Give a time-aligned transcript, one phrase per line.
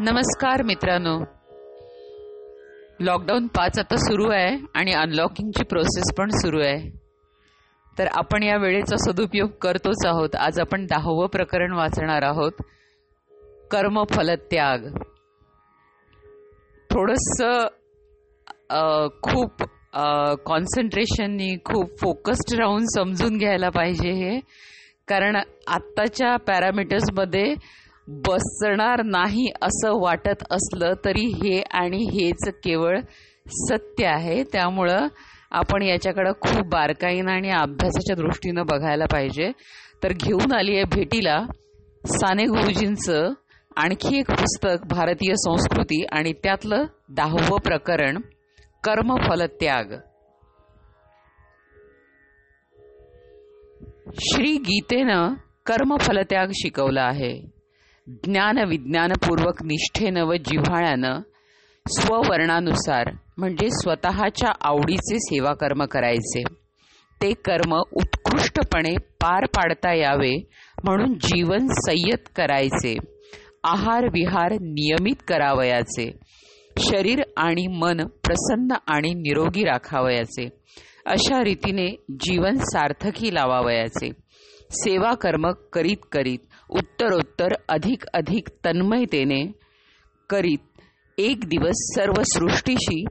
[0.00, 1.18] नमस्कार मित्रांनो.
[3.00, 6.90] लॉकडाऊन पाच आता सुरू आहे आणि अनलॉकिंगची प्रोसेस पण सुरू आहे.
[7.98, 10.36] तर आपण या वेळेचा सदुपयोग करतोच आहोत.
[10.36, 12.52] आज आपण दहावं प्रकरण वाचणार आहोत.
[13.70, 14.86] कर्मफलत्याग
[16.90, 17.66] थोडंसं
[19.22, 19.62] खूप
[20.46, 24.38] कॉन्सन्ट्रेशननी खूप फोकस्ड राहून समजून घ्यायला पाहिजे हे.
[25.08, 25.36] कारण
[25.66, 27.54] आत्ताच्या पॅरामीटर्समध्ये
[28.10, 33.00] बसणार नाही असं वाटत असलं तरी हे आणि हेच केवळ
[33.48, 34.42] सत्य आहे.
[34.42, 35.06] त्यामुळं
[35.50, 39.52] आपण याच्याकडं खूप बारकाईनं आणि अभ्यासाच्या दृष्टीनं बघायला पाहिजे.
[40.02, 41.46] तर घेऊन आली आहे भेटीला
[42.06, 43.32] साने गुरुजींचं
[43.76, 48.18] आणखी एक पुस्तक भारतीय संस्कृती आणि त्यातलं दहावं प्रकरण
[48.84, 49.84] कर्मफलत्याग.
[54.20, 55.34] श्री गीतेनं
[55.66, 57.57] कर्मफलत्याग शिकवला आहे.
[58.08, 61.20] ज्ञान विज्ञानपूर्वक निष्ठेनं व जिव्हाळ्यानं
[61.88, 66.42] स्ववर्णानुसार म्हणजे स्वतःच्या आवडीचे सेवाकर्म करायचे.
[67.22, 70.48] ते कर्म उत्कृष्टपणे पार पाडता यावे
[70.84, 72.96] म्हणून जीवन संयत करायचे.
[73.64, 76.18] आहार विहार नियमित करावयाचे.
[76.78, 80.48] शरीर आणि मन प्रसन्न आणि निरोगी राखावयाचे.
[81.06, 84.10] अशा रीतीने जीवन सार्थकी लावावयाचे.
[84.70, 86.38] सेवा कर्म करीत करीत
[86.70, 89.52] उत्तरोत्तर अधिक अधिक तन्मयतेने
[90.30, 90.80] करीत
[91.18, 93.04] एक दिवस सर्व सृष्टीशी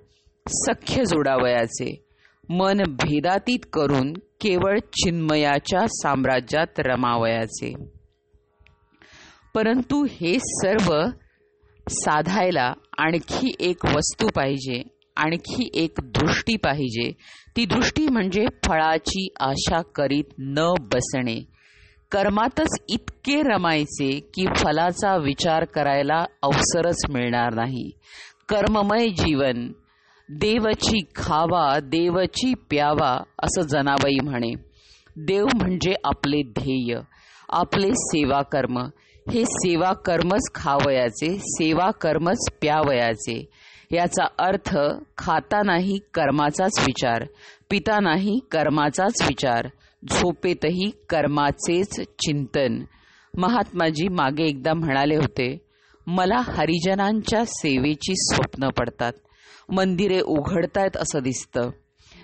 [0.49, 2.05] सख्य जोडावयाचे.
[2.49, 7.73] मन भेदातीत करून केवळ चिन्मयाच्या साम्राज्यात रमावयाचे.
[9.55, 10.93] परंतु हे सर्व
[11.89, 14.83] साधायला आणखी एक वस्तू पाहिजे
[15.15, 17.11] आणखी एक दृष्टी पाहिजे.
[17.57, 21.56] ती दृष्टी म्हणजे फळाची आशा करीत न बसणे.
[22.11, 27.91] कर्मातच इतके रमायचे की फलाचा विचार करायला अवसरच मिळणार नाही.
[28.49, 29.67] कर्ममय जीवन
[30.29, 34.53] देवची खावा देवची प्यावा असं जनाबाई म्हणे.
[35.17, 36.99] देव म्हणजे आपले ध्येय
[37.49, 38.79] आपले सेवा कर्म
[39.33, 43.49] हे सेवा कर्मच खावयाचे सेवा कर्मच प्यावयाचे.
[43.91, 44.77] याचा अर्थ
[45.17, 47.23] खातानाही कर्माचाच विचार
[47.69, 49.67] पितानाही कर्माचाच विचार.
[50.05, 52.83] झोपेतही कर्माचेच चिंतन.
[53.37, 55.57] महात्माजी मागे एकदा म्हणाले होते
[56.07, 59.13] मला हरिजनांच्या सेवेची स्वप्न पडतात.
[59.69, 61.69] मंदिरे उघडतायत असं दिसतं.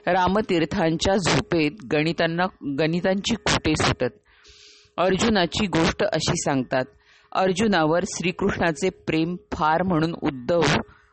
[0.07, 2.45] रामतीर्थांच्या झोपेत गणितांना
[2.79, 4.13] गणितांची खुटे सुटत.
[4.97, 6.85] अर्जुनाची गोष्ट अशी सांगतात
[7.31, 10.62] अर्जुनावर श्रीकृष्णाचे प्रेम फार म्हणून उद्धव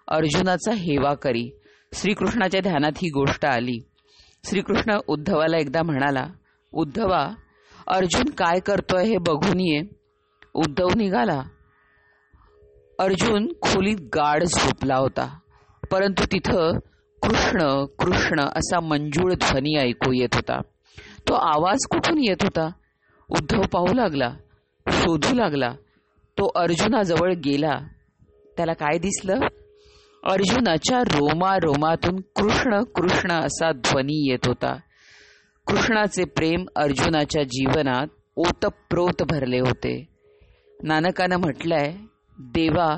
[0.09, 1.59] अर्जुनाचा हेवा करी.
[1.95, 3.83] श्रीकृष्णाच्या ध्यानात ही गोष्ट आली.
[4.45, 6.27] श्रीकृष्ण उद्धवाला एकदा म्हणाला
[6.73, 7.35] उद्धवा
[7.89, 9.83] अर्जुन काय करतोय हे बघून ये.
[10.55, 11.43] उद्धव निघाला.
[12.99, 15.39] अर्जुन खोलीत गाढ झोपला होता.
[15.91, 16.79] परंतु तिथं
[17.23, 20.61] कृष्ण कृष्ण असा मंजूळ ध्वनी ऐकू येत होता.
[21.29, 22.71] तो आवाज कुठून येत होता?
[23.29, 24.35] उद्धव पाहू लागला
[24.91, 25.73] शोधू लागला.
[26.39, 27.81] तो अर्जुनाजवळ गेला.
[28.57, 29.41] त्याला काय दिसलं?
[30.31, 34.77] अर्जुनाच्या रोमा रोमातून कृष्ण कृष्ण असा ध्वनी येत होता.
[35.67, 38.07] कृष्णाचे प्रेम अर्जुनाच्या जीवनात
[38.37, 40.09] ओतप्रोत भरले होते.
[40.83, 41.93] नानकानं म्हटलंय
[42.39, 42.97] देवा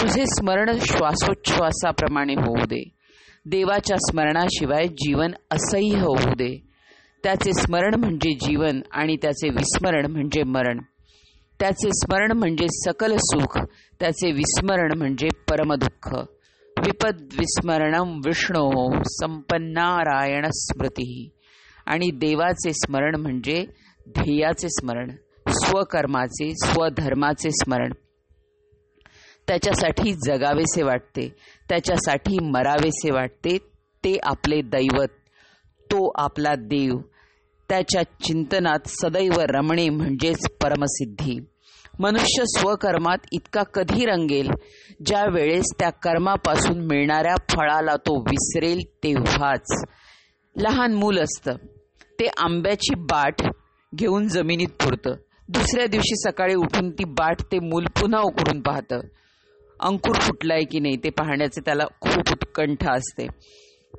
[0.00, 2.88] तुझे स्मरण श्वासोच्छ्वासाप्रमाणे होऊ दे.
[3.46, 6.62] देवाच्या स्मरणाशिवाय जीवन असह्य होऊ दे.
[7.22, 10.78] त्याचे स्मरण म्हणजे जीवन आणि त्याचे विस्मरण म्हणजे मरण.
[11.60, 13.58] त्याचे स्मरण म्हणजे सकल सुख
[14.00, 16.14] त्याचे विस्मरण म्हणजे परमदुःख.
[16.78, 21.33] विपद विस्मरणम विष्णो संपन्नारायण स्मृती.
[21.86, 23.66] आणि देवाचे स्मरण म्हणजे
[24.08, 25.10] ध्येयाचे स्मरण
[25.48, 27.92] स्वकर्माचे स्वधर्माचे स्मरण.
[29.48, 31.34] त्याच्यासाठी जगावेसे वाटते
[31.68, 33.58] त्याच्यासाठी मरावेसे वाटते
[34.04, 35.08] ते आपले दैवत
[35.84, 36.98] तो आपला देव.
[37.68, 41.38] त्याच्या चिंतनात सदैव रमणे म्हणजेच परमसिद्धी.
[42.00, 44.48] मनुष्य स्वकर्मात इतका कधी रंगेल?
[45.06, 49.84] ज्या वेळेस त्या कर्मापासून मिळणाऱ्या फळाला तो विसरेल तेव्हाच.
[50.56, 51.52] लहान मूल असतं.
[52.20, 53.42] ते आंब्याची बाट
[53.94, 55.14] घेऊन जमिनीत पुरतं
[55.48, 59.00] दुसऱ्या दिवशी सकाळी उठून ती बाट ते मूल पुन्हा उकरून पाहतं.
[59.80, 63.26] अंकुर फुटलाय की नाही ते पाहण्याचे त्याला खूप उत्कंठ असते.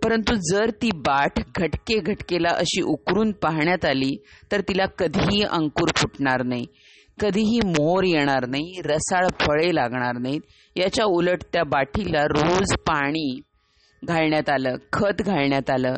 [0.03, 4.15] परंतु जर ती बाट घटके घटकेला अशी उकरून पाहण्यात आली
[4.51, 6.65] तर तिला कधीही अंकुर फुटणार नाही.
[7.21, 10.41] कधीही मोहर येणार नाही रसाळ फळे लागणार नाहीत.
[10.75, 13.39] याच्या उलट त्या बाठीला रोज पाणी
[14.03, 15.93] घालण्यात आलं खत घालण्यात आलं.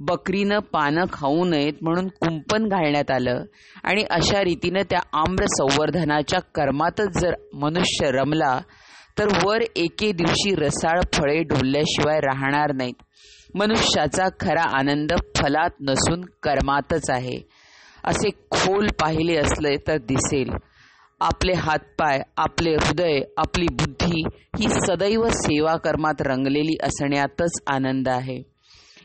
[0.00, 3.44] बकरीनं पानं खाऊ नयेत म्हणून कुंपण घालण्यात आलं.
[3.84, 8.60] आणि अशा रीतीनं त्या आम्र संवर्धनाच्या कर्मातच जर मनुष्य रमला
[9.18, 12.94] तर वर एके दिवशी रसाळ फळे ढोलल्याशिवाय राहणार नाहीत.
[13.54, 17.48] मनुष्याचा खरा आनंद फलात नसून कर्मातच आहे.
[18.04, 20.50] असे खोल पाहिले असले तर दिसेल.
[21.20, 28.49] आपले हातपाय आपले हृदय आपली बुद्धी ही सदैव सेवा कर्मात रंगलेली असण्यातच आनंद आहे.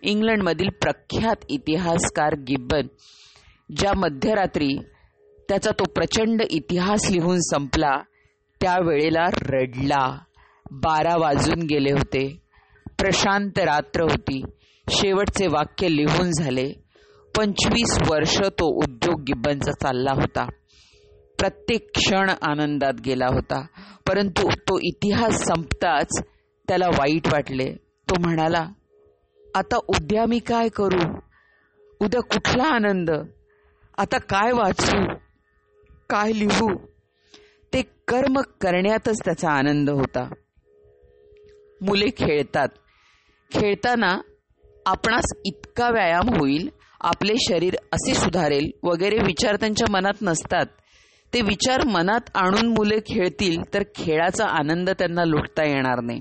[0.01, 2.87] इंग्लंडमधील प्रख्यात इतिहासकार गिब्बन
[3.77, 4.77] ज्या मध्यरात्री
[5.49, 7.97] त्याचा तो प्रचंड इतिहास लिहून संपला
[8.61, 10.19] त्यावेळेला रडला.
[10.71, 12.41] बारा वाजून गेले होते.
[12.89, 14.43] प्रशांत रात्र होती.
[14.89, 16.73] शेवटचे वाक्य लिहून झाले.
[17.37, 20.45] पंचवीस वर्ष तो उद्योग गिब्बनचा चालला होता.
[21.39, 23.65] प्रत्येक क्षण आनंदात गेला होता.
[24.07, 26.21] परंतु तो इतिहास संपताच
[26.67, 27.73] त्याला वाईट वाटले.
[28.09, 28.67] तो म्हणाला
[29.55, 31.19] आता उद्या मी काय करू?
[31.99, 33.11] उद्या कुठला आनंद?
[33.97, 35.13] आता काय वाचू?
[36.09, 36.75] काय लिहू?
[37.73, 40.29] ते कर्म करण्यातच त्याचा आनंद होता.
[41.81, 42.67] मुले खेळतात.
[43.51, 44.21] खेळताना
[44.85, 46.69] आपणास इतका व्यायाम होईल
[47.01, 50.65] आपले शरीर असे सुधारेल वगैरे विचार त्यांच्या मनात नसतात.
[51.33, 56.19] ते विचार मनात आणून मुले खेळतील तर खेळाचा आनंद त्यांना लुटता येणार नाही.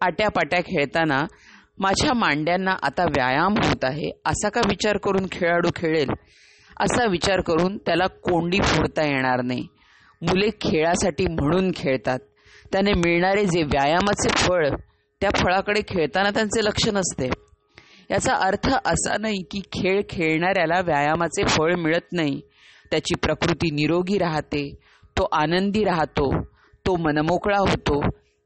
[0.00, 1.24] आट्यापाट्या खेळताना
[1.78, 4.10] माझ्या मांड्यांना आता व्यायाम होत आहे.
[4.26, 6.08] असा का विचार करून खेळाडू खेळेल?
[6.80, 9.66] असा विचार करून त्याला कोंडी फोडता येणार नाही.
[10.22, 12.18] मुले खेळासाठी म्हणून खेळतात.
[12.72, 14.68] त्याने मिळणारे जे व्यायामाचे फळ
[15.20, 17.28] त्या फळाकडे खेळताना त्यांचे लक्ष नसते.
[18.10, 22.40] याचा अर्थ असा नाही की खेळ खेळणाऱ्याला व्यायामाचे फळ मिळत नाही.
[22.90, 24.74] त्याची प्रकृती निरोगी राहते.
[25.18, 26.42] तो आनंदी राहतो.
[26.86, 28.00] तो मनमोकळा होतो.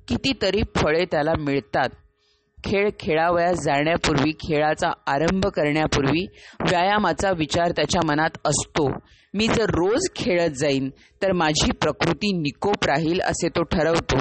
[0.08, 1.88] कितीतरी फळे त्याला मिळतात.
[2.64, 6.26] खेळ खेळावयास जाण्यापूर्वी खेळाचा आरंभ करण्यापूर्वी
[6.60, 8.88] व्यायामाचा विचार त्याच्या मनात असतो.
[9.34, 10.88] मी जर रोज खेळत जाईन
[11.22, 14.20] तर माझी प्रकृती निकोप राहील असे तो ठरवतो.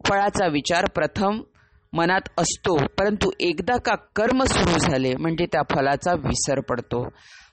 [0.00, 1.40] फळाचा विचार प्रथम
[1.92, 7.08] मनात असतो परंतु एकदा का कर्म सुरू झाले म्हणजे त्या फलाचा विसर पडतो.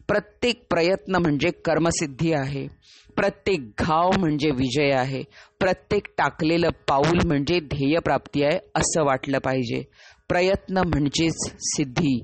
[0.08, 2.68] प्रत्येक प्रयत्न म्हणजे कर्मसिद्धी आहे.
[3.16, 5.22] प्रत्येक घाव म्हणजे विजय आहे.
[5.60, 9.84] प्रत्येक टाकलेलं पाऊल म्हणजे ध्येयप्राप्ती आहे असं वाटलं पाहिजे.
[10.30, 12.20] प्रयत्न म्हणजेच सिद्धी.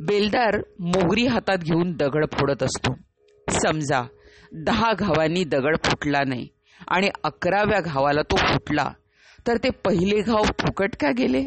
[0.00, 2.94] बेलदार मोगरी हातात घेऊन दगड फोडत असतो.
[3.48, 4.02] समजा
[4.52, 6.48] दहा घावांनी दगड फुटला नाही
[6.88, 8.88] आणि अकराव्या घावाला तो फुटला
[9.46, 11.46] तर ते पहिले घाव फुकट का गेले?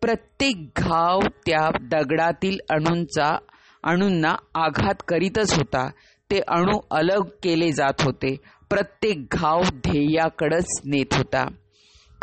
[0.00, 3.36] प्रत्येक घाव त्या दगडातील अणूंचा
[3.84, 5.88] अणूंना आघात करीतच होता.
[6.30, 8.36] ते अणू अलग केले जात होते.
[8.70, 11.46] प्रत्येक घाव ध्येयाकडंच नेत होता.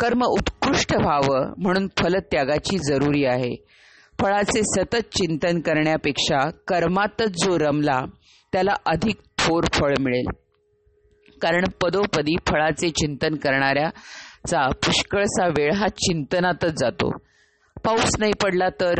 [0.00, 3.54] कर्म उत्कृष्ट व्हावं म्हणून फलत्यागाची जरुरी आहे.
[4.20, 8.00] फळाचे सतत चिंतन करण्यापेक्षा कर्मातच जो रमला
[8.52, 10.26] त्याला अधिक थोर फळ मिळेल.
[11.42, 17.10] कारण पदोपदी फळाचे चिंतन करणाऱ्याचा पुष्कळसा वेळ हा चिंतनातच जातो.
[17.84, 18.94] पाऊस नाही पडला तर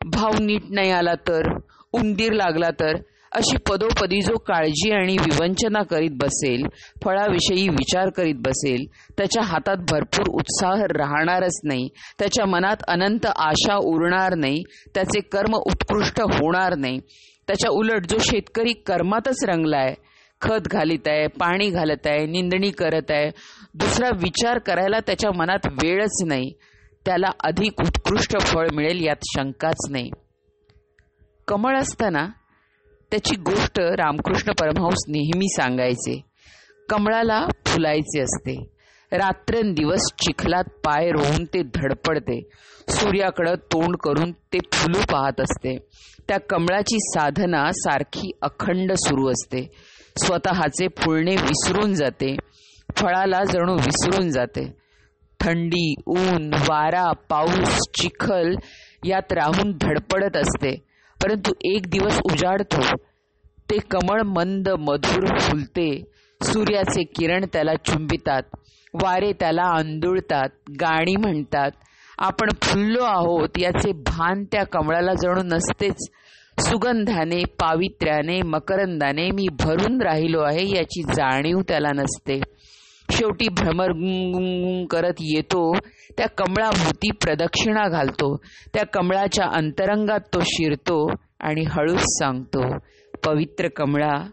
[0.00, 1.58] भाव नीट नाही आला तर
[1.92, 2.96] उंदीर लागला तर
[3.34, 6.66] अशी पदोपदी जो काळजी आणि विवंचना करीत बसेल
[7.04, 8.84] फळाविषयी विचार करीत बसेल
[9.18, 11.88] त्याच्या हातात भरपूर उत्साह राहणारच नाही
[12.18, 14.62] त्याच्या मनात अनंत आशा उरणार नाही
[14.94, 16.98] त्याचे कर्म उत्कृष्ट होणार नाही
[17.48, 19.94] त्याच्या उलट जो शेतकरी कर्मातच रंगलाय
[20.40, 23.30] खत घालीत आहे पाणी घालत आहे निंदणी करत आहे
[23.74, 26.52] दुसरा विचार करायला त्याच्या मनात वेळच नाही
[27.06, 30.10] त्याला अधिक उत्कृष्ट फळ मिळेल यात शंकाच नाही.
[31.48, 32.26] कमळ असताना
[33.14, 36.24] त्याची गोष्ट रामकृष्ण परमहंस नेहमी सांगायचे.
[36.88, 38.70] कमळाला फुलायचे असते.
[39.12, 42.48] रात्रंदिवस चिखलात पाय रोवून ते धडपडते.
[42.88, 45.78] सूर्याकडं तोंड करून ते फुलू पाहत असते.
[46.28, 49.70] त्या कमळाची साधना सारखी अखंड सुरू असते.
[50.24, 52.36] स्वतःचे फुलणे विसरून जाते.
[52.96, 54.76] फळाला जणू विसरून जाते.
[55.40, 58.54] थंडी ऊन वारा पाऊस चिखल
[59.04, 60.93] यात राहून धडपडत असते.
[61.24, 62.96] परंतु एक दिवस उजाडतो.
[63.70, 66.04] ते कमळ मंद मधुर फुलते.
[66.42, 68.42] सूर्याचे किरण त्याला चुंबितात.
[69.02, 70.48] वारे त्याला आंदुळतात.
[70.80, 71.70] गाणी म्हणतात.
[72.18, 76.10] आपण फुललो आहोत याचे भान त्या कमळाला जणू नसतेच.
[76.60, 82.40] सुगंधाने पावित्र्याने मकरंदाने मी भरून राहिलो आहे याची जाणीव त्याला नसते.
[83.10, 83.92] शेवटी भ्रमर
[84.90, 85.72] करत येतो
[86.18, 88.36] त्या कमळाभोवती प्रदक्षिणा घालतो.
[88.74, 92.78] त्या कमळाच्या अंतरंगात तो शिरतो आणि हळूच सांगतो
[93.24, 94.26] पवित्र कमळा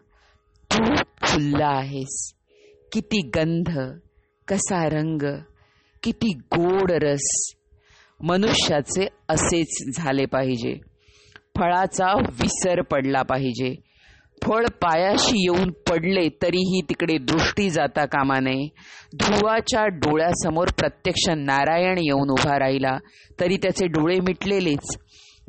[0.74, 2.34] तू फुलला आहेस.
[2.92, 3.80] किती गंध
[4.48, 5.38] कसा रंग
[6.04, 7.54] किती गोड रस.
[8.24, 10.76] मनुष्याचे असेच झाले पाहिजे.
[11.58, 13.91] फळाचा विसर पडला पाहिजे.
[14.52, 18.68] फळ पायाशी येऊन पडले तरीही तिकडे दृष्टी जाता कामा नये.
[19.16, 22.98] ध्रुवाच्या डोळ्यासमोर प्रत्यक्ष नारायण येऊन उभा राहिला.
[23.40, 24.98] तरी त्याचे डोळे मिटलेलेच.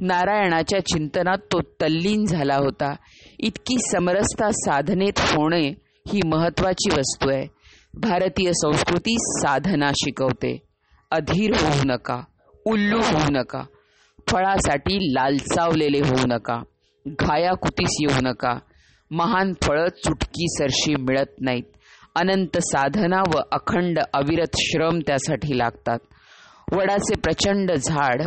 [0.00, 2.94] नारायणाच्या चिंतनात तो तल्लीन झाला होता.
[3.40, 5.68] इतकी समरसता साधनेत होणे
[6.08, 7.46] ही महत्वाची वस्तू आहे.
[7.94, 10.62] भारतीय संस्कृती साधना शिकवते.
[11.10, 12.20] अधीर होऊ नका.
[12.64, 13.62] उल्लू होऊ नका.
[14.30, 16.62] फळासाठी लालचावलेले होऊ नका.
[17.06, 18.58] घायाकुतीस येऊ नका.
[19.12, 21.62] महान फळं चुटकी सरशी मिळत नाहीत.
[22.14, 25.98] अनंत साधना व अखंड अविरत श्रम त्यासाठी लागतात.
[26.72, 28.22] वडाचे प्रचंड झाड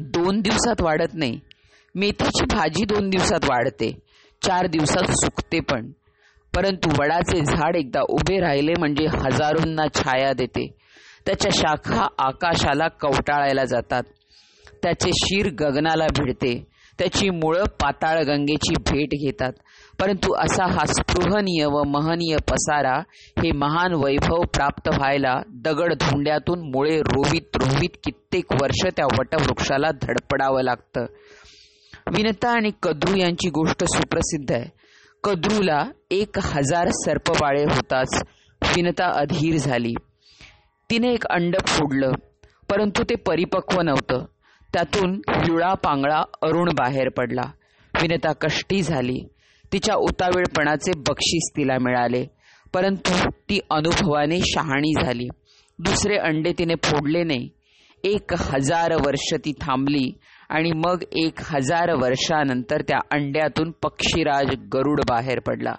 [0.00, 1.40] दोन दिवसात वाढत नाही.
[1.94, 4.00] मेथीची भाजी दोन दिवसात वाढते.
[4.42, 5.90] चार दिवसात सुकते पण.
[6.56, 10.78] परंतु वडाचे झाड एकदा उभे राहिले म्हणजे हजारोंना छाया देते.
[11.26, 14.02] त्याच्या शाखा आकाशाला कवटाळायला जातात.
[14.82, 16.77] त्याचे शीर गगनाला भिडते.
[16.98, 19.52] त्याची मुळं पाताळ गंगेची भेट घेतात.
[20.00, 22.98] परंतु असा हा स्पृहनीय व महनीय पसारा
[23.42, 30.62] हे महान वैभव प्राप्त व्हायला दगड धोंड्यातून मुळे रोवित रोवित कित्येक वर्ष त्या वटवृक्षाला धडपडावं
[30.62, 31.00] लागतं.
[32.16, 34.64] विनता आणि कद्रू यांची गोष्ट सुप्रसिद्ध आहे.
[35.24, 38.22] कद्रूला एक हजार सर्पबाळे होताच
[38.76, 39.94] विनता अधीर झाली.
[40.90, 42.12] तिने एक अंड फोडलं
[42.70, 44.24] परंतु ते परिपक्व नव्हतं.
[44.72, 47.50] त्यातून लुळा पांगळा अरुण बाहेर पडला.
[48.02, 49.28] विनता कष्टी झाली.
[49.72, 52.26] तिच्या उतावीळपणाचे बक्षीस तिला मिळाले.
[52.74, 55.28] परंतु ती अनुभवाने शहाणी झाली.
[55.78, 57.48] दुसरे अंडे तिने फोडले नाही.
[58.04, 65.40] एक हजार वर्ष ती थांबली आणि मग एक हजार वर्षानंतर त्या अंड्यातून पक्षीराज गरुड बाहेर
[65.40, 65.74] पडला.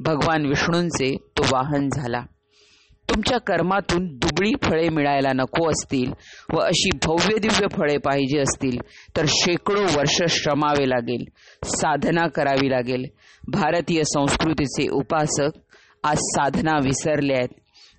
[0.00, 2.22] भगवान विष्णूंचे तो वाहन झाला.
[3.10, 6.12] तुमच्या कर्मातून दुबळी फळे मिळायला नको असतील
[6.52, 8.78] व अशी भव्य दिव्य फळे पाहिजे असतील
[9.16, 11.24] तर शेकडो वर्ष श्रमावे लागेल
[11.64, 13.04] साधना करावी लागेल.
[13.48, 15.50] भारतीय संस्कृतीचे उपासक
[16.04, 17.48] आज साधना विसरले आहेत.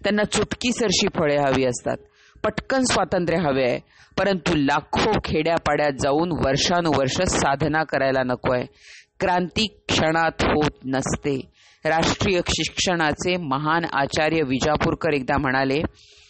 [0.04, 1.98] त्यांना चुटकीसरशी फळे हवी असतात.
[2.44, 3.80] पटकन स्वातंत्र्य हवे आहे.
[4.20, 8.66] परंतु लाखो खेड्यापाड्यात जाऊन वर्षानुवर्ष साधना करायला नको आहे.
[9.20, 11.40] क्रांती क्षणात होत नसते.
[11.88, 15.82] राष्ट्रीय शिक्षणाचे महान आचार्य विजापूरकर एकदा म्हणाले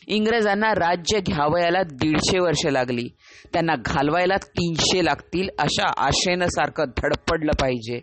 [0.08, 3.10] इंग्रजांना राज्य घ्यावयाला दीडशे वर्ष लागली.
[3.54, 8.00] त्यांना घालवायला तीनशे लागतील अशा आशेनं सारखं धडपडलं पाहिजे.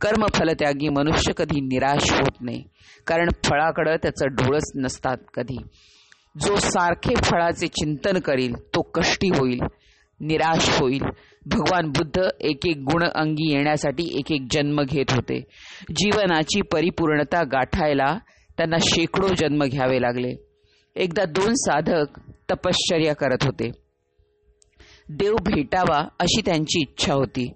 [0.00, 2.62] कर्मफलत्यागी मनुष्य कधी निराश होत नाही.
[3.06, 5.58] कारण फळाकडं त्याचं डोळस नसतात कधी.
[6.46, 9.60] जो सारखे फळाचे चिंतन करील तो कष्टी होईल.
[10.20, 11.02] निराश होईल.
[11.46, 15.40] भगवान बुद्ध एक एक गुण अंगी येण्यासाठी एक एक जन्म घेत होते.
[15.96, 18.18] जीवनाची परिपूर्णता गाठायला
[18.56, 20.32] त्यांना शेकडो जन्म घ्यावे लागले.
[20.96, 22.20] एकदा दोन साधक
[22.50, 23.70] तपश्चर्या करत होते.
[25.08, 27.52] देव भेटावा अशी त्यांची इच्छा होती.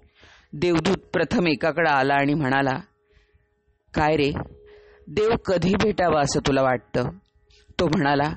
[0.53, 2.79] देवदूत प्रथम एकाकडे आला आणि म्हणाला
[3.93, 4.31] काय रे?
[5.07, 7.09] देव कधी भेटावा असं तुला वाटतं?
[7.79, 8.33] तो म्हणाला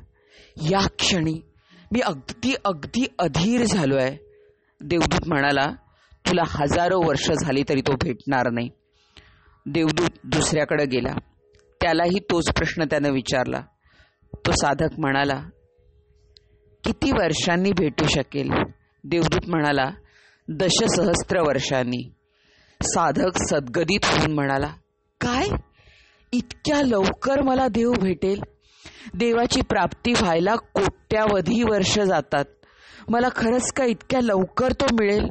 [0.71, 1.46] या क्षणी
[1.93, 4.16] मी अगदी अगदी अधीर झालो आहे
[4.81, 5.66] देवदूत म्हणाला
[6.26, 8.71] तुला हजारो वर्ष झाली तरी तो भेटणार नाही.
[9.66, 11.19] देवदूत दुसऱ्याकडे गेला.
[11.81, 13.61] त्यालाही तोच प्रश्न त्यानं विचारला.
[14.35, 15.49] तो साधक म्हणाला
[16.85, 18.49] किती वर्षांनी भेटू शकेल?
[19.05, 19.90] देवदूत म्हणाला
[20.49, 22.12] दशसहस्त्र वर्षांनी.
[22.83, 24.69] साधक सद्गदित होऊन म्हणाला
[25.21, 25.49] काय?
[26.33, 28.40] इतक्या लवकर मला देव भेटेल?
[29.14, 32.45] देवाची प्राप्ती व्हायला कोट्यावधी वर्ष जातात.
[33.09, 35.28] मला खरंच का इतक्या लवकर तो मिळेल?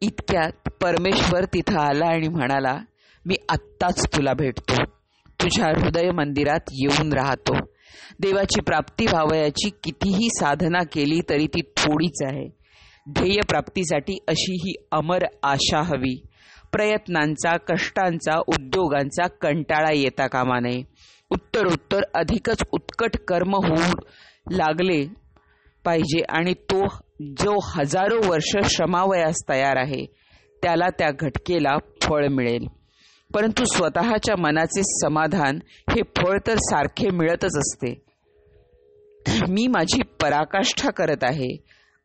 [0.00, 2.78] इतक्यात परमेश्वर तिथं आला आणि म्हणाला
[3.26, 4.84] मी आत्ताच तुला भेटतो.
[5.42, 7.56] तुझ्या हृदय मंदिरात येऊन राहतो.
[8.20, 12.56] देवाची प्राप्ती व्हावयाची कितीही साधना केली तरी ती थोडीच आहे.
[13.10, 16.26] ध्येय प्राप्तीसाठी अशी ही अमर आशा हवी.
[16.72, 20.82] प्रयत्नांचा कष्टांचा उद्योगांचा कंटाळा येता कामा नये.
[21.30, 23.92] उत्तरोत्तर अधिकच उत्कट कर्म होऊ
[24.52, 25.04] लागले
[25.84, 26.22] पाहिजे.
[26.28, 26.86] आणि तो
[27.20, 30.04] जो हजारो वर्ष श्रमावयास तयार आहे
[30.62, 32.66] त्याला त्या घटकेला फळ मिळेल.
[33.34, 35.58] परंतु स्वतःच्या मनाचे समाधान
[35.90, 37.94] हे फळ तर सारखे मिळतच असते.
[39.48, 41.56] मी माझी पराकाष्ठा करत आहे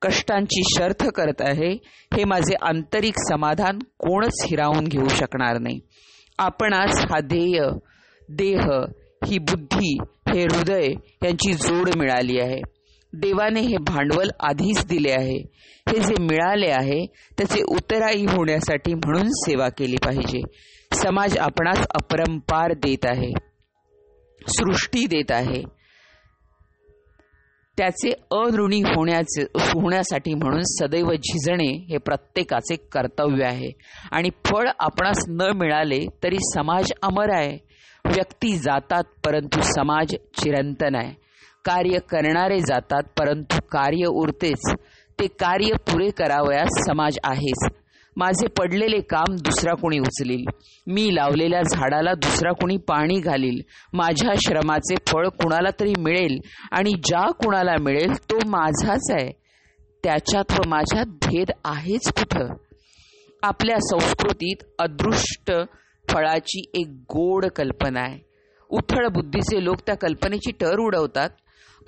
[0.01, 1.71] कष्टांची शर्थ करत आहे
[2.15, 5.79] हे माझे आंतरिक समाधान कोणच हिरावून घेऊ शकणार नाही.
[6.39, 7.69] आपणास हा ध्येय
[8.29, 8.67] देह
[9.27, 10.87] ही बुद्धी हे हृदय
[11.23, 12.61] यांची जोड मिळाली आहे.
[13.13, 15.37] देवाने हे भांडवल आधीच दिले आहे.
[15.89, 17.05] हे जे मिळाले आहे
[17.37, 20.41] त्याचे उतराई होण्यासाठी म्हणून सेवा केली पाहिजे.
[20.93, 23.31] समाज आपणास अपरंपार देत आहे.
[24.47, 25.63] सृष्टी देत आहे.
[27.77, 33.71] त्याचे अऋणी होण्याचे होण्यासाठी म्हणून सदैव झिजणे हे प्रत्येकाचे कर्तव्य आहे.
[34.11, 37.70] आणि फळ आपणास न मिळाले तरी समाज अमर आहे.
[38.05, 41.13] व्यक्ती जातात परंतु समाज चिरंतन आहे.
[41.65, 44.75] कार्य करणारे जातात परंतु कार्य उरतेच.
[45.19, 47.69] ते कार्य पुरे करावयास समाज आहेच.
[48.17, 50.45] माझे पडलेले काम दुसरा कोणी उचलील.
[50.87, 53.61] मी लावलेल्या झाडाला दुसरा कोणी पाणी घालील.
[53.93, 56.39] माझ्या श्रमाचे फळ कुणाला तरी मिळेल
[56.71, 59.31] आणि ज्या कुणाला मिळेल तो माझाच आहे.
[60.03, 62.47] त्याच्यात व माझ्यात भेद आहेच कुठं?
[63.43, 65.51] आपल्या संस्कृतीत अदृष्ट
[66.13, 68.19] फळाची एक गोड कल्पना आहे.
[68.69, 71.29] उथळ बुद्धीचे लोक त्या कल्पनेची टर उडवतात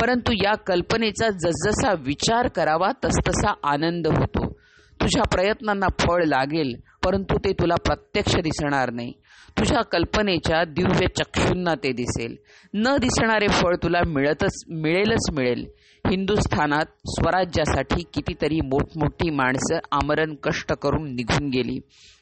[0.02, 4.54] परंतु या कल्पनेचा जसजसा विचार करावा तसतसा आनंद होतो.
[5.02, 6.74] तुझ्या प्रयत्नांना फळ लागेल
[7.06, 9.12] परंतु ते तुला प्रत्यक्ष दिसणार नाही.
[9.58, 12.36] तुझ्या कल्पनेच्या दिव्य चक्षूंना ते दिसेल.
[12.74, 15.66] न दिसणारे फळ तुला मिळतच मिळेलच मिळेल.
[16.10, 21.80] हिंदुस्थानात स्वराज्यासाठी कितीतरी मोठमोठी माणसं आमरण कष्ट करून निघून गेली.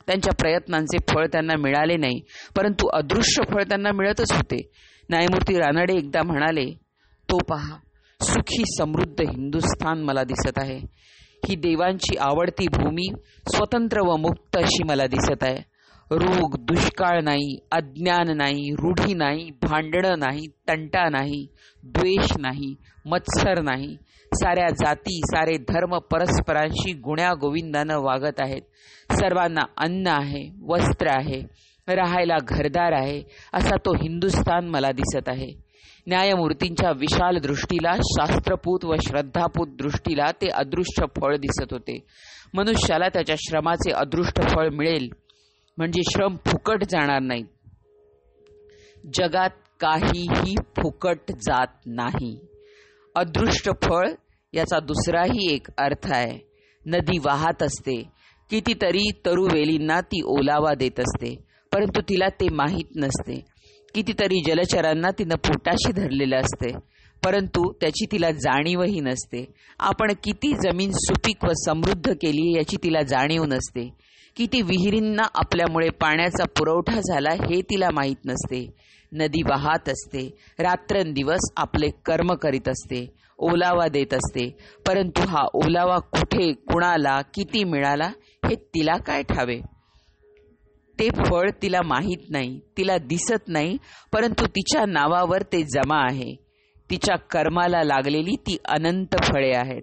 [0.08, 2.22] त्यांच्या प्रयत्नांचे फळ त्यांना मिळाले नाही
[2.56, 4.72] परंतु अदृश्य फळ त्यांना मिळतच होते.
[5.10, 6.66] न्यायमूर्ती रानडे एकदा म्हणाले
[7.30, 7.78] तो पहा
[8.22, 10.80] सुखी समृद्ध हिंदुस्थान मला दिसत आहे.
[11.48, 13.08] ही देवांची आवडती भूमी
[13.56, 15.71] स्वतंत्र व मुक्त अशी मला दिसत आहे.
[16.12, 21.48] रोग दुष्काळ नाही अज्ञान नाही रूढी नाही भांडणं नाही तंटा नाही
[21.84, 22.76] द्वेष नाही
[23.06, 23.96] मत्सर नाही.
[24.34, 28.62] साऱ्या जाती सारे धर्म परस्परांशी गुण्यागोविंदानं वागत आहेत.
[29.12, 31.42] सर्वांना अन्न आहे वस्त्र आहे
[31.96, 35.52] राहायला घरदार आहे असा तो हिंदुस्थान मला दिसत आहे.
[36.08, 42.00] न्यायमूर्तींच्या विशाल दृष्टीला शास्त्रपूत व श्रद्धापूत दृष्टीला ते अदृश्य फळ दिसत होते.
[42.54, 45.10] मनुष्याला त्याच्या श्रमाचे अदृष्ट फळ मिळेल
[45.78, 47.44] म्हणजे श्रम फुकट जाणार नाही.
[49.14, 49.50] जगात
[49.80, 52.40] काहीही फुकट जात नाही.
[53.16, 54.10] अदृष्ट फळ
[54.54, 56.52] याचा दुसराही एक अर्थ आहे.
[56.86, 58.04] नदी वाहत असते.
[58.50, 61.36] कितीतरी तरुवेलींना ती ओलावा देत असते.
[61.74, 63.46] परंतु तिला ते माहीत नसते.
[63.96, 66.74] कितीतरी जलचरांना तिनं पोटाशी धरलेलं असते.
[67.26, 69.54] परंतु त्याची तिला जाणीवही नसते.
[69.80, 74.01] आपण किती जमीन सुपीक व समृद्ध केली याची तिला जाणीव नसते.
[74.36, 78.74] किती विहिरींना आपल्यामुळे पाण्याचा पुरवठा झाला हे तिला माहीत नसते.
[79.12, 80.38] नदी वाहत असते.
[80.60, 83.14] रात्रंदिवस आपले कर्म करीत असते.
[83.38, 84.58] ओलावा देत असते.
[84.88, 88.08] परंतु हा ओलावा कुठे कुणाला किती मिळाला
[88.46, 89.60] हे तिला काय ठावे?
[91.00, 93.78] ते फळ तिला माहीत नाही तिला दिसत नाही
[94.14, 96.36] परंतु तिच्या नावावर ते जमा आहे.
[96.90, 99.82] तिच्या कर्माला लागलेली ती अनंत फळे आहेत.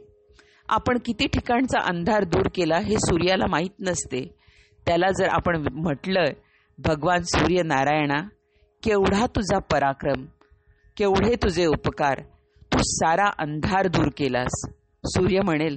[0.69, 4.38] आपण किती ठिकाणचा अंधार दूर केला हे सूर्याला माहीत नसते.
[4.89, 6.25] त्याला जर आपण म्हटलं
[6.79, 8.29] भगवान सूर्यनारायणा
[8.83, 10.27] केवढा तुझा पराक्रम
[10.97, 12.21] केवढे तुझे उपकार
[12.73, 14.71] तू सारा अंधार दूर केलास.
[15.05, 15.77] सूर्य म्हणेल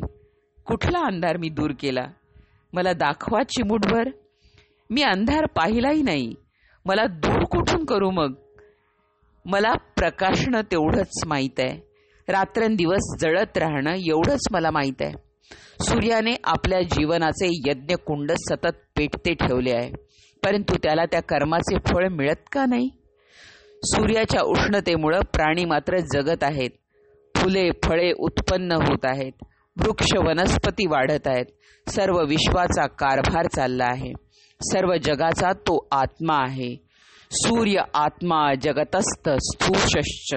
[0.65, 2.05] कुठला अंधार मी दूर केला?
[2.73, 4.09] मला दाखवा चिमुटभर.
[4.89, 6.35] मी अंधार पाहिलाही नाही.
[6.85, 8.33] मला दूर कुठून करू मग?
[9.45, 11.91] मला प्रकाशनं तेवढंच माहीत आहे.
[12.29, 15.30] रात्रंदिवस जळत राहणं एवढंच मला माहीत आहे.
[15.81, 19.91] सूर्याने आपल्या जीवनाचे यज्ञकुंड सतत पेटते ठेवले आहे.
[20.43, 22.89] परंतु त्याला त्या कर्माचे फळ मिळत का नाही?
[23.83, 26.69] सूर्याच्या उष्णतेमुळं प्राणी मात्र जगत आहेत.
[27.35, 29.31] फुले फळे उत्पन्न होत आहेत.
[29.77, 31.45] वृक्ष वनस्पती वाढत आहेत.
[31.89, 34.13] सर्व विश्वाचा कारभार चालला आहे.
[34.61, 36.75] सर्व जगाचा तो आत्मा आहे.
[37.31, 40.35] सूर्य आत्मा जगतस्थ स्थूषश्च.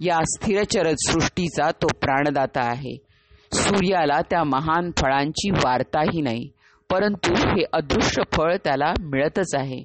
[0.00, 3.11] या स्थिरचर सृष्टीचा तो प्राणदाता आहे.
[3.52, 6.48] सूर्याला त्या महान फळांची वार्ताही नाही
[6.90, 9.84] परंतु हे अदृश्य फळ त्याला मिळतच आहे.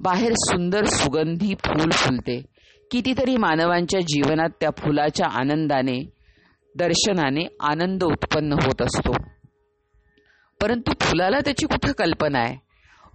[0.00, 2.42] बाहेर सुंदर सुगंधी फूल फुलते.
[2.90, 6.10] कितीतरी मानवांच्या जीवनात त्या फुलाच्या आनंदाने
[6.78, 9.12] दर्शनाने आनंद उत्पन्न होत असतो.
[10.62, 12.56] परंतु फुलाला त्याची कुठं कल्पना आहे?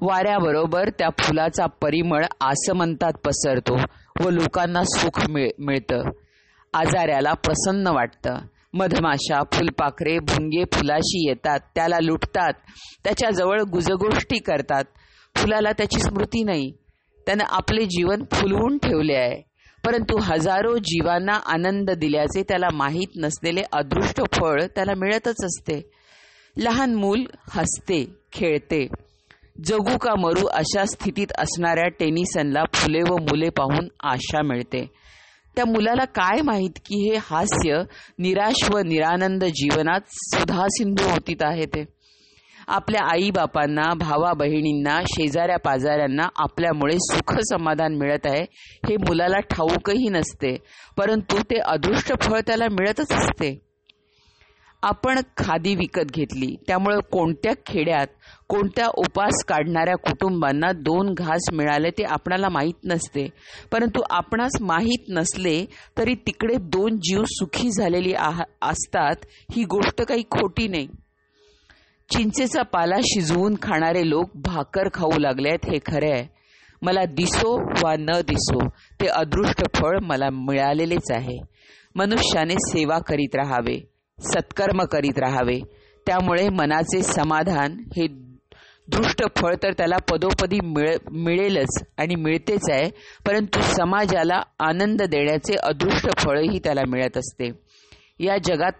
[0.01, 3.77] वाऱ्याबरोबर त्या फुलाचा परिमळ आसमंतात पसरतो
[4.25, 6.01] व लोकांना सुख मिळ मिळतं.
[6.73, 8.37] आजाऱ्याला प्रसन्न वाटतं.
[8.73, 11.59] मधमाशा फुलपाखरे भुंगे फुलाशी येतात.
[11.75, 12.53] त्याला लुटतात.
[13.03, 14.83] त्याच्याजवळ गुजगोष्टी करतात.
[15.35, 16.71] फुलाला त्याची स्मृती नाही.
[17.25, 19.49] त्यानं आपले जीवन फुलवून ठेवले आहे.
[19.85, 25.91] परंतु हजारो जीवांना आनंद दिल्याचे त्याला माहीत नसलेले अदृष्ट फळ त्याला मिळतच असते.
[26.57, 28.87] लहान मूल हसते खेळते.
[29.65, 35.08] जगू का मरू अशा स्थितीत असणाऱ्या टेनिसनला फुले व मुले पाहून आशा मिळते.
[35.59, 37.81] त्या मुलाला काय माहीत की हे हास्य
[38.19, 41.83] निराश व निरानंद जीवनात सुधा सिंधू होतीत आहे ते.
[42.67, 48.41] आपल्या आईबापांना भावा बहिणींना शेजाऱ्या पाजाऱ्यांना आपल्यामुळे सुख समाधान मिळत आहे
[48.89, 50.55] हे मुलाला ठाऊकही नसते
[50.97, 53.68] परंतु ते अदृष्ट फळ त्याला मिळतच असते.
[54.83, 56.55] आपण खादी विकत घेतली.
[56.67, 58.07] त्यामुळे कोणत्या खेड्यात
[58.49, 63.27] कोणत्या उपास काढणाऱ्या कुटुंबांना दोन घास मिळाले ते आपणाला माहीत नसते.
[63.71, 65.65] परंतु आपणास माहीत नसले
[65.97, 68.13] तरी तिकडे दोन जीव सुखी झालेली
[68.61, 70.87] असतात ही गोष्ट काही खोटी नाही.
[72.09, 76.27] चिंचेचा पाला शिजवून खाणारे लोक भाकर खाऊ लागले आहेत हे खरे आहे
[76.81, 78.67] मला दिसो वा न दिसो
[79.01, 81.37] ते अदृष्ट फळ मला मिळालेलेच आहे.
[81.95, 83.88] मनुष्याने सेवा करीत राहावे.
[84.19, 85.59] सत्कर्म करीत राहावे.
[86.05, 88.07] त्यामुळे मनाचे समाधान हे
[88.87, 92.89] दृष्ट फळ तर त्याला पदोपदी मिळ मिळेलच आणि मिळतेच आहे
[93.27, 97.49] परंतु समाजाला आनंद देण्याचे अदृष्ट फळही त्याला मिळत असते.
[98.19, 98.71] या जगात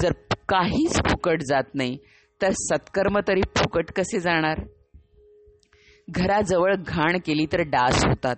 [0.00, 0.12] जर
[0.48, 1.98] काहीच फुकट जात नाही
[2.42, 4.60] तर सत्कर्म तरी फुकट कसे जाणार?
[6.10, 8.36] घराजवळ घाण केली तर डास होतात.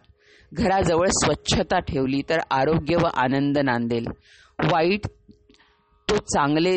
[0.52, 4.06] घराजवळ स्वच्छता ठेवली तर आरोग्य व आनंद नांदेल.
[4.72, 5.06] वाईट
[6.12, 6.76] तो चांगले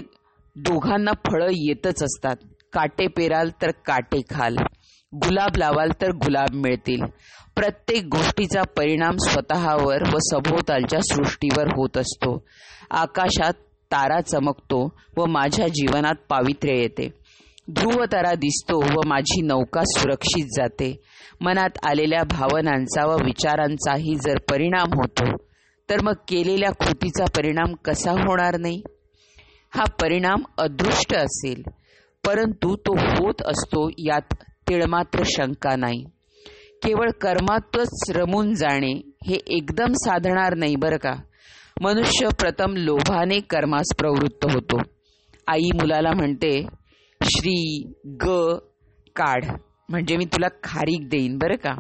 [0.55, 2.35] दोघांना फळं येतच असतात.
[2.73, 4.55] काटे पेराल तर काटे खाल.
[5.13, 7.03] गुलाब लावाल तर गुलाब मिळतील.
[7.55, 12.45] प्रत्येक गोष्टीचा परिणाम स्वतःवर व सभोवतालच्या सृष्टीवर होत असतो.
[12.91, 13.53] आकाशात
[13.91, 17.09] तारा चमकतो व माझ्या जीवनात पावित्र्य येते.
[17.71, 21.01] ध्रुव तारा दिसतो व माझी नौका सुरक्षित जाते.
[21.41, 25.37] मनात आलेल्या भावनांचा व विचारांचाही जर परिणाम होतो
[25.89, 28.81] तर मग केलेल्या कृतीचा परिणाम कसा होणार नाही?
[29.75, 31.63] हा परिणाम अदृष्ट असेल
[32.27, 34.33] परंतु तो होत असतो यात
[34.69, 36.03] तिळमात्र शंका नाही.
[36.83, 41.15] केवळ कर्मातच रमून जाणे हे एकदम साधणार नाही बरं का?
[41.81, 44.77] मनुष्य प्रथम लोभाने कर्मास प्रवृत्त होतो.
[45.47, 46.67] आई मुलाला म्हणते
[47.21, 48.53] श्री ग
[49.15, 49.43] काढ.
[49.89, 51.75] म्हणजे मी तुला खारीक देईन बरं का?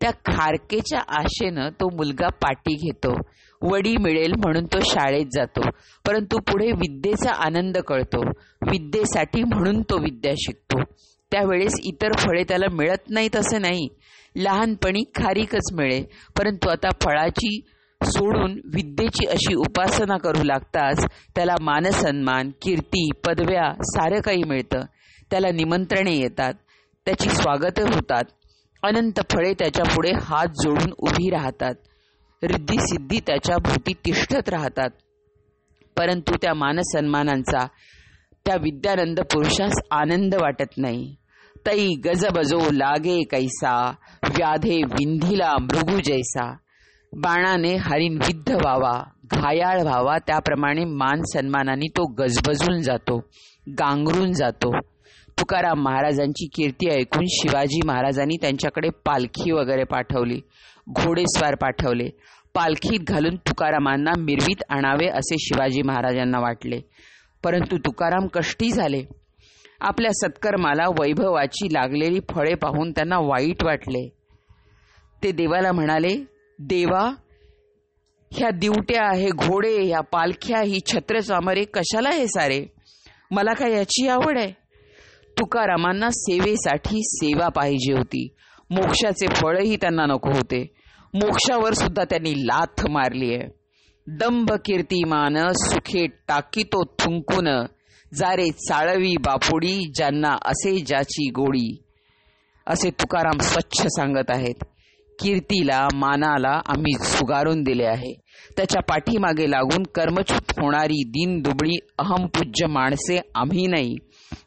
[0.00, 3.14] त्या खारकेच्या आशेनं तो मुलगा पाठी घेतो.
[3.62, 5.60] वडी मिळेल म्हणून तो शाळेत जातो.
[6.06, 8.20] परंतु पुढे विद्येचा आनंद कळतो.
[8.70, 10.82] विद्येसाठी म्हणून तो विद्या शिकतो.
[11.30, 13.88] त्यावेळेस इतर फळे त्याला मिळत नाहीत असं नाही.
[14.36, 16.02] लहानपणी खारीकच मिळे.
[16.38, 17.60] परंतु आता फळाची
[18.02, 24.80] सोडून विद्येची अशी उपासना करू लागताच त्याला मानसन्मान कीर्ती पदव्या सारं काही मिळतं.
[25.30, 26.54] त्याला निमंत्रणे येतात.
[27.06, 28.24] त्याची स्वागत होतात.
[28.82, 31.74] अनंत फळे त्याच्या पुढे हात जोडून उभी राहतात.
[32.42, 34.90] रिद्धी सिद्धी त्याच्या भोवती तिष्ठत राहतात.
[35.96, 37.66] परंतु त्या मानसन्मानांचा
[38.46, 41.16] त्या विद्यानंद पुरुषास आनंद वाटत नाही.
[41.66, 43.94] तई गजबजो लागे कैसा
[44.24, 46.56] व्याधे विंधीला मृगू जैसा.
[47.12, 53.20] बाणाने हरिण विद्ध व्हावा घायाळ व्हावा त्याप्रमाणे मान सन्मानाने तो गजबजून जातो
[53.68, 54.72] गांगरून जातो.
[55.38, 60.40] तुकाराम महाराजांची कीर्ती ऐकून शिवाजी महाराजांनी त्यांच्याकडे पालखी वगैरे पाठवली
[60.90, 62.08] घोडेस्वार पाठवले.
[62.54, 66.80] पालखीत घालून तुकारामांना मिरवीत आणावे असे शिवाजी महाराजांना वाटले.
[67.44, 69.02] परंतु तुकाराम कष्टी झाले.
[69.80, 74.08] आपल्या सत्कर्माला वैभवाची लागलेली फळे पाहून त्यांना वाईट वाटले.
[75.22, 76.16] ते देवाला म्हणाले
[76.58, 77.10] देवा
[78.32, 82.66] ह्या दिवट्या हे घोडे ह्या पालख्या ही छत्र सामरे कशाला हे सारे?
[83.30, 84.65] मला काय याची आवड आहे?
[85.38, 88.28] तुकारामांना सेवेसाठी सेवा पाहिजे होती.
[88.70, 90.74] मोक्षाचे फळही त्यांना नको होते.
[91.14, 93.48] मोक्षावर सुद्धा त्यांनी लाथ मारली आहे.
[94.06, 97.66] दंभ कीर्तिमान सुखे टाकीतो थुंकून.
[98.14, 101.82] जारे चाळवी बापुडी ज्यांना असे ज्याची गोडी.
[102.66, 104.64] असे तुकाराम स्वच्छ सांगत आहेत.
[105.18, 108.20] कीर्तीला मानाला आम्ही सुगारून दिले आहे.
[108.56, 113.96] त्याच्या पाठीमागे लागून कर्मच्युत होणारी दिन दुबळी अहमपूज्य माणसे आम्ही नाही.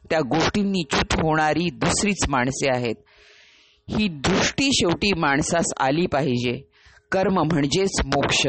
[0.10, 2.95] त्या गोष्टींनी च्युत होणारी दुसरीच माणसे आहेत.
[3.89, 6.69] ही दृष्टी शेवटी माणसास आली पाहिजे.
[7.12, 8.47] कर्म म्हणजेच मोक्ष.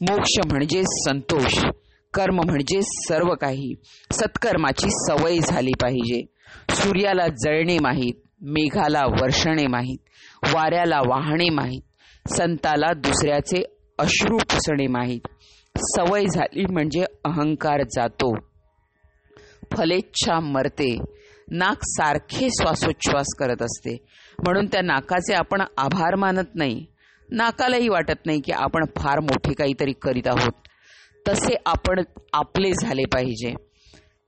[0.00, 1.58] मोक्ष म्हणजेच संतोष.
[2.14, 3.74] कर्म म्हणजे सर्व काही.
[4.10, 6.22] सत्कर्माची सवय झाली पाहिजे.
[6.70, 8.14] सूर्याला जळणे माहीत.
[8.44, 9.98] मेघाला वर्षणे माहीत
[10.54, 11.80] वाऱ्याला वाहणे माहीत
[12.28, 13.62] संताला दुसऱ्याचे
[13.98, 15.20] अश्रू पुसणे माहीत.
[15.76, 18.36] सवय झाली म्हणजे अहंकार जातो.
[19.72, 20.98] फलेच्छा मरते.
[21.50, 23.96] नाक सारखे श्वासोच्छ्वास करत असते.
[24.38, 26.86] म्हणून त्या नाकाचे आपण आभार मानत नाही.
[27.30, 30.52] नाकालाही वाटत नाही की आपण फार मोठे काहीतरी करीत आहोत.
[31.28, 32.02] तसे आपण
[32.32, 33.54] आपले झाले पाहिजे.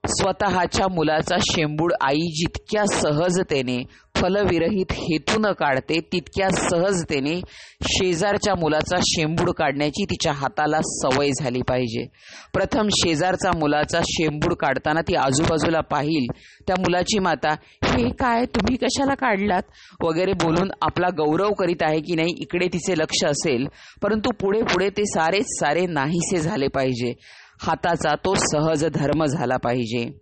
[0.06, 3.82] स्वतःच्या मुलाचा शेंबूड आई जितक्या सहजतेने
[4.16, 7.40] फलविरहित हेतू न काढते तितक्या सहजतेने
[7.82, 12.06] शेजारच्या मुलाचा शेंबूड काढण्याची तिच्या हाताला सवय झाली पाहिजे.
[12.54, 16.26] प्रथम शेजारचा मुलाचा शेंबूड काढताना ती आजूबाजूला पाहिल.
[16.66, 19.62] त्या मुलाची माता हे काय तुम्ही कशाला काढलात?
[20.02, 23.66] वगैरे बोलून आपला गौरव करीत आहे की नाही इकडे तिचे लक्ष असेल.
[24.02, 27.14] परंतु पुढे पुढे ते सारेच सारे नाहीसे झाले पाहिजे.
[27.62, 30.20] हाताचा तो सहज धर्म झाला पाहिजे.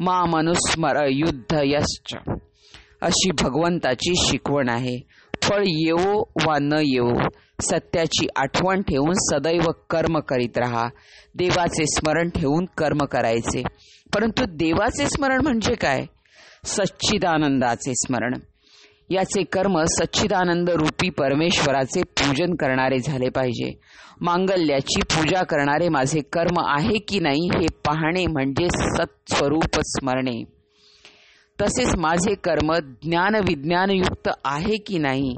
[0.00, 2.16] मा मनुस्मर युद्ध यश्च.
[3.02, 4.98] अशी भगवंताची शिकवण आहे.
[5.42, 7.18] फळ येवो वा न येवो
[7.62, 10.88] सत्याची आठवण ठेवून सदैव कर्म करीत राहा.
[11.34, 13.62] देवाचे स्मरण ठेवून कर्म करायचे.
[14.14, 16.04] परंतु देवाचे स्मरण म्हणजे काय?
[16.64, 18.34] सच्चिदानंदाचे स्मरण.
[19.10, 23.80] याचे कर्म सच्चिदानंद रूपी परमेश्वराचे पूजन करणारे झाले पाहिजे.
[24.20, 30.44] मांगल्याची पूजा करणारे माझे कर्म आहे की नाही हे पाहणे म्हणजे सत्स्वरूप स्मरणे.
[31.60, 35.36] तसेच माझे कर्म ज्ञान विज्ञानयुक्त आहे की नाही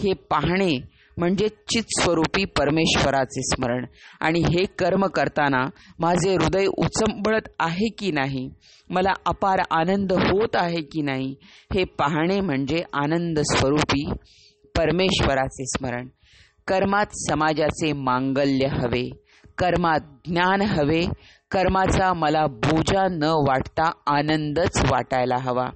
[0.00, 0.78] हे पाहणे
[1.18, 3.84] म्हणजे चित्स्वरूपी परमेश्वराचे स्मरण.
[4.20, 8.50] आणि हे कर्म करताना माझे हृदय उचंबळत आहे की नाही?
[8.90, 11.34] मला अपार आनंद होत आहे की नाही?
[11.74, 14.10] हे पाहणे म्हणजे आनंद स्वरूपी
[14.76, 16.08] परमेश्वराचे स्मरण.
[16.70, 19.10] कर्मात समाजाचे मांगल्य हवे
[19.58, 21.06] कर्मात ज्ञान हवे
[21.50, 25.68] कर्माचा मला बोजा न वाटता आनंदच वाटायला हवा.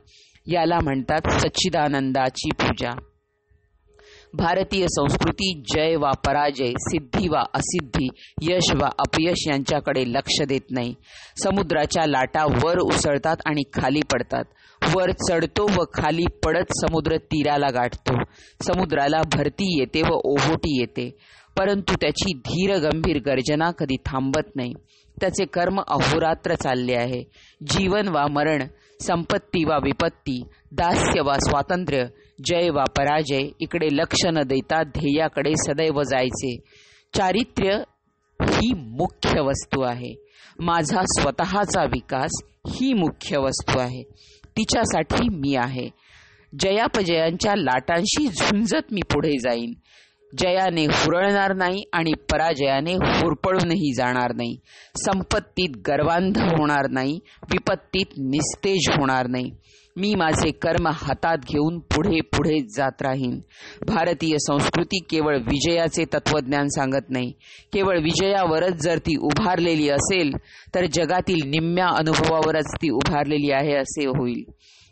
[0.47, 2.91] याला म्हणतात सच्चिदानंदाची पूजा.
[4.35, 8.09] भारतीय संस्कृती जय वा पराजय सिद्धी वा असिद्धी
[8.43, 10.95] यश वा अपयश यांच्याकडे लक्ष देत नाही.
[11.43, 14.45] समुद्राच्या लाटा वर उसळतात आणि खाली पडतात.
[14.95, 18.15] वर चढतो व खाली पडत समुद्र तीराला गाठतो.
[18.63, 21.17] समुद्राला भरती येते व ओहोटी येते.
[21.59, 24.73] परंतु त्याची धीर गंभीर गर्जना कधी थांबत नाही.
[25.21, 27.25] त्याचे कर्म अहोरात्र चालले आहे.
[27.67, 28.63] जीवन वा मरण
[29.01, 30.43] संपत्ती वा विपत्ती
[30.73, 32.05] दास्य वा स्वातंत्र्य
[32.45, 36.57] जय वा पराजय इकडे लक्ष न देता ध्येयाकडे सदैव जायचे.
[37.15, 37.83] चारित्र्य
[38.43, 40.15] ही मुख्य वस्तू आहे.
[40.61, 42.31] माझा स्वतःचा विकास
[42.69, 44.03] ही मुख्य वस्तू आहे.
[44.57, 45.89] तिच्यासाठी मी आहे.
[46.61, 49.73] जयापजयांच्या लाटांशी झुंजत मी पुढे जाईन.
[50.39, 54.57] जयाने हुरळणार नाही आणि पराजयाने हुरपळूनही जाणार नाही.
[54.97, 57.19] संपत्तीत गर्वांध होणार नाही.
[57.51, 59.51] विपत्तीत निस्तेज होणार नाही.
[59.97, 63.41] मी माझे कर्म हातात घेऊन पुढे पुढे जात राहीन.
[63.87, 67.33] भारतीय संस्कृती केवळ विजयाचे तत्वज्ञान सांगत नाही.
[67.73, 70.33] केवळ विजयावरच जर ती उभारलेली असेल
[70.75, 74.43] तर जगातील निम्म्या अनुभवावरच ती उभारलेली आहे असे होईल.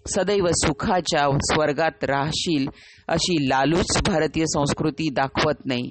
[0.06, 2.66] सदैव सुखाच्या स्वर्गात राहशील
[3.08, 5.88] अशी लालूच भारतीय संस्कृती दाखवत नाही.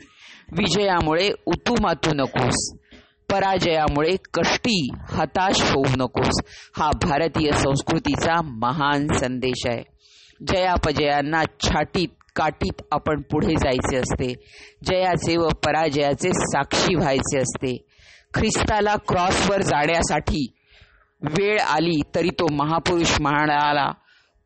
[0.57, 2.80] विजयामुळे उतुमातू नकोस.
[3.31, 6.43] पराजयामुळे कष्टी हताश होऊ नकोस.
[6.77, 9.83] हा भारतीय संस्कृतीचा महान संदेश आहे.
[10.47, 14.33] जयापजयांना छाटीत काटीत आपण पुढे जायचे असते.
[14.83, 17.85] जयाचे व पराजयाचे साक्षी व्हायचे असते.
[18.33, 20.53] ख्रिस्ताला क्रॉसवर जाण्यासाठी
[21.21, 23.91] वेळ आली तरी तो महापुरुष म्हणाला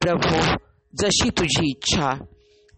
[0.02, 0.58] प्रभू
[1.02, 2.26] जशी तुझी इच्छा.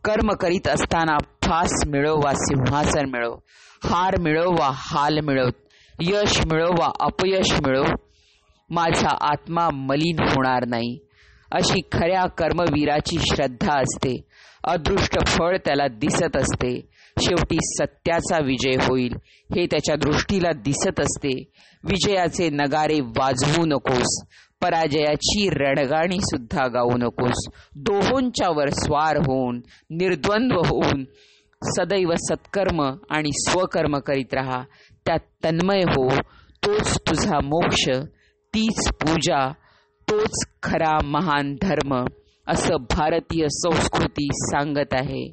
[0.04, 3.36] कर्म करीत असताना फास मिळव वा सिंहासन मिळव.
[3.84, 5.50] हार मिळव वा हाल मिळव.
[6.00, 7.84] यश मिळो वा अपयश मिळो
[8.70, 11.00] माझा आत्मा मलिन होणार नाही.
[11.52, 14.22] अशी खऱ्या कर्मवीराची श्रद्धा असते.
[14.64, 16.82] अदृष्ट फळ त्याला दिसत असते.
[17.20, 19.14] शेवटी सत्याचा विजय होईल.
[19.56, 21.44] हे त्याच्या दृष्टीला दिसत असते.
[21.84, 24.26] विजयाचे नगारे वाजवू नकोस.
[24.62, 27.48] पराजयाची रणगाणी सुद्धा गाऊ नकोस.
[27.76, 31.06] दोहोंच्यावर स्वार होऊन निर्द्वंद्व होऊन
[31.64, 34.64] सदैव सत्कर्म आणि स्वकर्म करीत राहा.
[35.06, 36.10] त्यात तन्मय हो
[36.66, 37.90] तोच तुझा मोक्ष
[38.54, 39.52] तीच पूजा
[40.10, 42.06] तोच खरा महान धर्म
[42.48, 45.32] असं भारतीय संस्कृती सांगत आहे.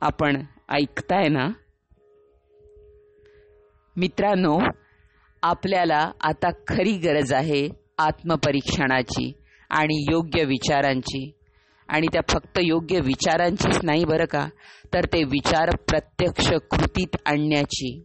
[0.00, 1.48] आपण ऐकताय ना?
[3.96, 4.58] मित्रांनो
[5.42, 7.68] आपल्याला आता खरी गरज आहे
[7.98, 9.32] आत्मपरीक्षणाची
[9.70, 11.32] आणि योग्य विचारांची.
[11.88, 14.48] आणि त्या फक्त योग्य विचारांचीच नाही बरं का?
[14.94, 18.02] तर ते विचार प्रत्यक्ष कृतीत आणण्याची.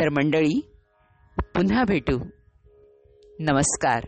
[0.00, 0.70] तर मंडळी
[1.40, 2.18] पुन्हा भेटू.
[3.38, 4.04] नमस्कार.